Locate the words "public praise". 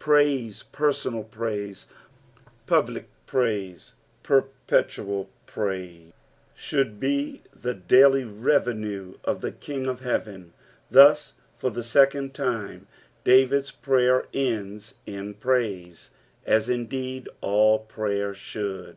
2.66-3.94